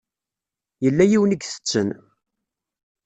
[0.83, 1.89] Yella yiwen i itetten.